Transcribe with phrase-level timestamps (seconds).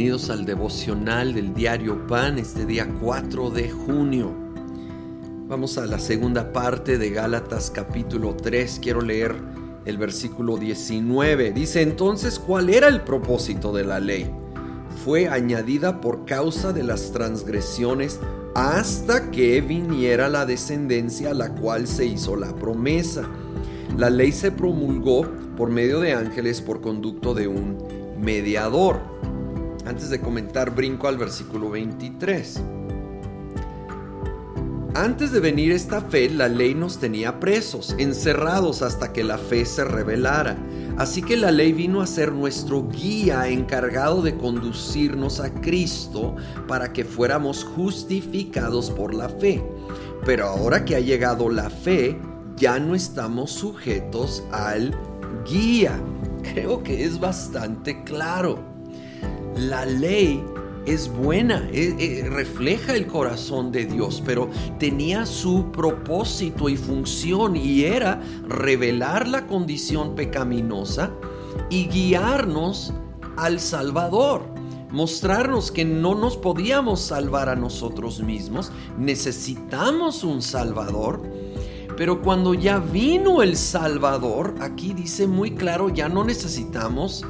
[0.00, 4.34] Bienvenidos al devocional del diario Pan este día 4 de junio.
[5.46, 8.80] Vamos a la segunda parte de Gálatas capítulo 3.
[8.80, 9.36] Quiero leer
[9.84, 11.52] el versículo 19.
[11.52, 14.30] Dice entonces, ¿cuál era el propósito de la ley?
[15.04, 18.20] Fue añadida por causa de las transgresiones
[18.54, 23.28] hasta que viniera la descendencia a la cual se hizo la promesa.
[23.98, 27.76] La ley se promulgó por medio de ángeles por conducto de un
[28.18, 29.20] mediador.
[29.86, 32.60] Antes de comentar, brinco al versículo 23.
[34.94, 39.64] Antes de venir esta fe, la ley nos tenía presos, encerrados hasta que la fe
[39.64, 40.56] se revelara.
[40.98, 46.36] Así que la ley vino a ser nuestro guía encargado de conducirnos a Cristo
[46.68, 49.64] para que fuéramos justificados por la fe.
[50.26, 52.18] Pero ahora que ha llegado la fe,
[52.56, 54.94] ya no estamos sujetos al
[55.48, 55.98] guía.
[56.42, 58.69] Creo que es bastante claro
[59.56, 60.42] la ley
[60.86, 64.48] es buena, eh, eh, refleja el corazón de Dios, pero
[64.78, 71.10] tenía su propósito y función y era revelar la condición pecaminosa
[71.68, 72.94] y guiarnos
[73.36, 74.42] al Salvador,
[74.90, 81.22] mostrarnos que no nos podíamos salvar a nosotros mismos, necesitamos un Salvador.
[81.96, 87.26] Pero cuando ya vino el Salvador, aquí dice muy claro, ya no necesitamos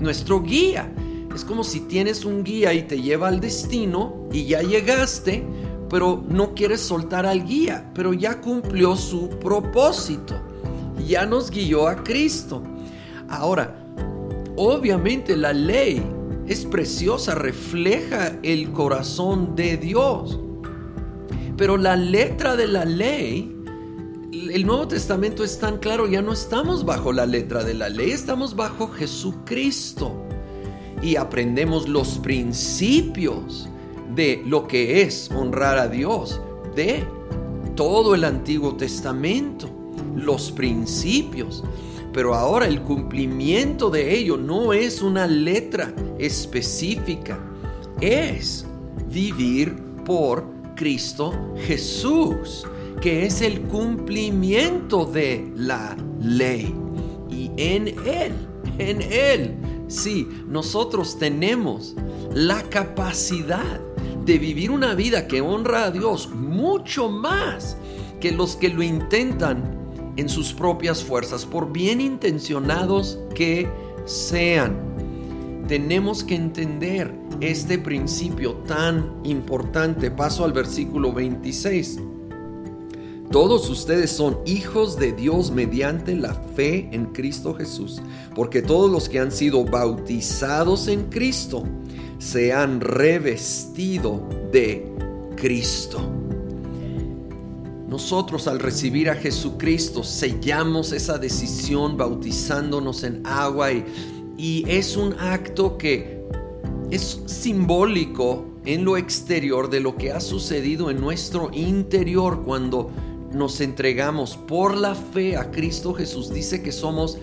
[0.00, 0.90] nuestro guía
[1.34, 5.44] es como si tienes un guía y te lleva al destino y ya llegaste,
[5.88, 10.34] pero no quieres soltar al guía, pero ya cumplió su propósito.
[11.06, 12.62] Ya nos guió a Cristo.
[13.28, 13.86] Ahora,
[14.56, 16.02] obviamente la ley
[16.46, 20.38] es preciosa, refleja el corazón de Dios.
[21.56, 23.54] Pero la letra de la ley,
[24.32, 28.10] el Nuevo Testamento es tan claro, ya no estamos bajo la letra de la ley,
[28.10, 30.27] estamos bajo Jesucristo
[31.02, 33.68] y aprendemos los principios
[34.14, 36.40] de lo que es honrar a Dios,
[36.74, 37.04] de
[37.74, 39.68] todo el Antiguo Testamento,
[40.16, 41.62] los principios.
[42.12, 47.38] Pero ahora el cumplimiento de ello no es una letra específica,
[48.00, 48.66] es
[49.12, 50.44] vivir por
[50.74, 52.66] Cristo Jesús,
[53.00, 56.74] que es el cumplimiento de la ley.
[57.30, 58.32] Y en Él,
[58.78, 59.54] en Él
[59.88, 61.94] Sí, nosotros tenemos
[62.34, 63.80] la capacidad
[64.24, 67.78] de vivir una vida que honra a Dios mucho más
[68.20, 69.78] que los que lo intentan
[70.16, 73.68] en sus propias fuerzas, por bien intencionados que
[74.04, 74.76] sean.
[75.68, 80.10] Tenemos que entender este principio tan importante.
[80.10, 82.00] Paso al versículo 26.
[83.30, 88.00] Todos ustedes son hijos de Dios mediante la fe en Cristo Jesús,
[88.34, 91.64] porque todos los que han sido bautizados en Cristo
[92.18, 94.90] se han revestido de
[95.36, 96.00] Cristo.
[97.86, 103.84] Nosotros al recibir a Jesucristo sellamos esa decisión bautizándonos en agua y,
[104.38, 106.22] y es un acto que
[106.90, 112.90] es simbólico en lo exterior de lo que ha sucedido en nuestro interior cuando
[113.32, 117.18] nos entregamos por la fe a Cristo Jesús, dice que somos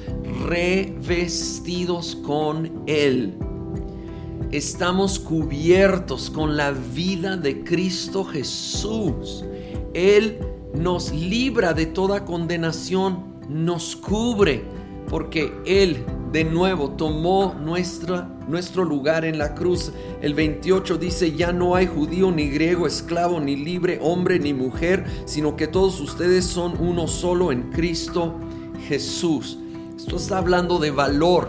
[0.46, 3.34] revestidos con Él.
[4.52, 9.44] Estamos cubiertos con la vida de Cristo Jesús.
[9.94, 10.40] Él
[10.74, 14.64] nos libra de toda condenación, nos cubre,
[15.10, 19.94] porque Él de nuevo tomó nuestra, nuestro lugar en la cruz.
[20.22, 25.06] El 28 dice, ya no hay judío ni griego, esclavo ni libre, hombre ni mujer,
[25.24, 28.36] sino que todos ustedes son uno solo en Cristo
[28.86, 29.60] Jesús.
[29.96, 31.48] Esto está hablando de valor.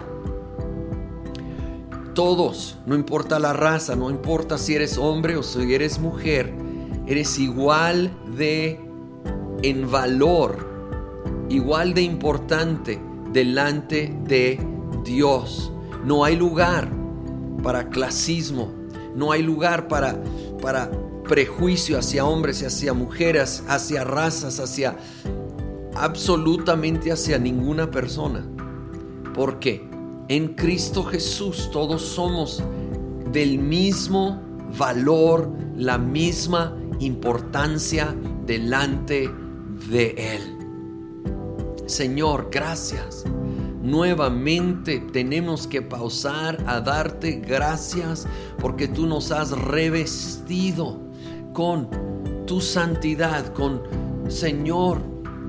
[2.15, 6.55] Todos, no importa la raza, no importa si eres hombre o si eres mujer,
[7.09, 8.79] eres igual de
[9.65, 10.65] en valor,
[11.49, 13.01] igual de importante
[13.33, 14.76] delante de
[15.07, 15.73] Dios.
[16.05, 16.91] No hay lugar
[17.63, 18.73] para clasismo,
[19.15, 20.23] no hay lugar para,
[20.61, 20.91] para
[21.25, 24.97] prejuicio hacia hombres y hacia mujeres, hacia razas, hacia
[25.95, 28.47] absolutamente hacia ninguna persona.
[29.35, 29.89] Porque
[30.29, 32.63] en Cristo Jesús todos somos
[33.33, 34.41] del mismo
[34.79, 38.15] valor, la misma importancia
[38.45, 39.31] delante
[39.91, 40.57] de Él.
[41.87, 43.25] Señor, gracias
[43.87, 48.27] nuevamente tenemos que pausar a darte gracias
[48.59, 51.01] porque tú nos has revestido
[51.53, 51.89] con
[52.47, 53.83] tu santidad, con
[54.29, 55.01] Señor,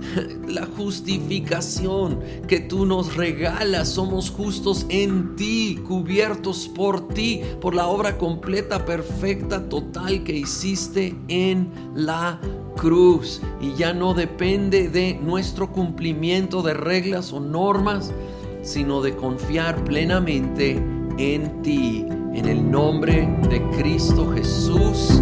[0.47, 3.89] la justificación que tú nos regalas.
[3.89, 11.15] Somos justos en ti, cubiertos por ti, por la obra completa, perfecta, total que hiciste
[11.27, 12.39] en la
[12.77, 13.41] cruz.
[13.59, 18.13] Y ya no depende de nuestro cumplimiento de reglas o normas,
[18.61, 20.81] sino de confiar plenamente
[21.17, 22.05] en ti.
[22.33, 25.21] En el nombre de Cristo Jesús.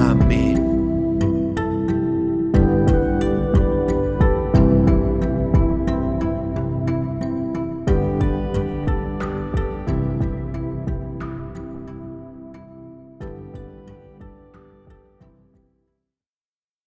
[0.00, 0.77] Amén.